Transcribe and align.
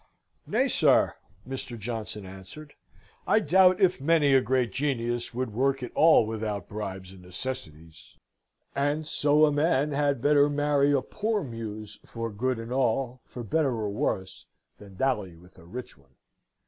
"Nay, 0.47 0.67
sir," 0.67 1.13
Mr. 1.47 1.77
Johnson 1.77 2.25
answered, 2.25 2.73
"I 3.27 3.39
doubt 3.39 3.79
if 3.79 4.01
many 4.01 4.33
a 4.33 4.41
great 4.41 4.71
genius 4.71 5.31
would 5.31 5.53
work 5.53 5.83
at 5.83 5.93
all 5.93 6.25
without 6.25 6.67
bribes 6.67 7.11
and 7.11 7.21
necessities; 7.21 8.15
and 8.75 9.05
so 9.07 9.45
a 9.45 9.51
man 9.51 9.91
had 9.91 10.19
better 10.19 10.49
marry 10.49 10.91
a 10.91 11.03
poor 11.03 11.43
Muse 11.43 11.99
for 12.03 12.31
good 12.31 12.57
and 12.57 12.71
all, 12.73 13.21
for 13.25 13.43
better 13.43 13.75
or 13.79 13.89
worse, 13.91 14.47
than 14.79 14.95
dally 14.95 15.35
with 15.35 15.59
a 15.59 15.65
rich 15.65 15.99
one. 15.99 16.15